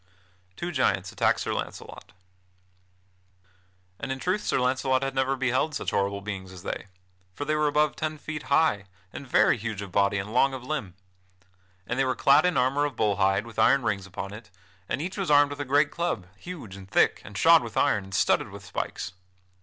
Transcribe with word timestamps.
[Sidenote: 0.01 0.57
Two 0.57 0.71
giants 0.71 1.11
attack 1.11 1.37
Sir 1.37 1.53
Launcelot] 1.53 2.11
And 3.99 4.11
in 4.11 4.17
truth 4.17 4.41
Sir 4.41 4.59
Launcelot 4.59 5.03
had 5.03 5.13
never 5.13 5.35
beheld 5.35 5.75
such 5.75 5.91
horrible 5.91 6.21
beings 6.21 6.51
as 6.51 6.63
they; 6.63 6.87
for 7.35 7.45
they 7.45 7.53
were 7.53 7.67
above 7.67 7.95
ten 7.95 8.17
feet 8.17 8.41
high, 8.49 8.85
and 9.13 9.27
very 9.27 9.59
huge 9.59 9.83
of 9.83 9.91
body 9.91 10.17
and 10.17 10.33
long 10.33 10.55
of 10.55 10.63
limb. 10.63 10.95
And 11.85 11.99
they 11.99 12.03
were 12.05 12.15
clad 12.15 12.47
in 12.47 12.57
armor 12.57 12.85
of 12.85 12.95
bull 12.95 13.17
hide 13.17 13.45
with 13.45 13.59
iron 13.59 13.83
rings 13.83 14.07
upon 14.07 14.33
it, 14.33 14.49
and 14.89 15.03
each 15.03 15.19
was 15.19 15.29
armed 15.29 15.51
with 15.51 15.59
a 15.61 15.65
great 15.65 15.91
club, 15.91 16.25
huge 16.35 16.75
and 16.75 16.89
thick, 16.89 17.21
and 17.23 17.37
shod 17.37 17.61
with 17.61 17.77
iron, 17.77 18.03
and 18.05 18.15
studded 18.15 18.49
with 18.49 18.65
spikes. 18.65 19.13